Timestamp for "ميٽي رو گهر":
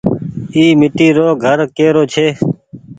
0.79-1.59